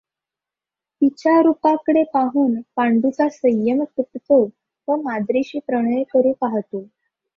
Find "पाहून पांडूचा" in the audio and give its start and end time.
2.13-3.27